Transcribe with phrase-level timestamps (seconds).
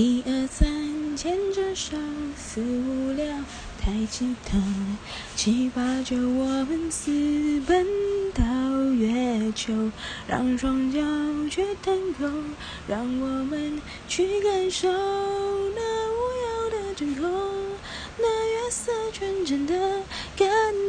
[0.00, 1.96] 一二三牵着手
[2.36, 3.26] 四五六
[3.80, 4.56] 抬起头
[5.34, 7.84] 七八九我们私奔
[8.32, 8.44] 到
[8.92, 9.90] 月球
[10.28, 11.00] 让双脚
[11.50, 12.44] 去腾空
[12.86, 17.28] 让我们去感受那无忧的真空
[18.18, 19.74] 那月色纯真的
[20.36, 20.87] 感动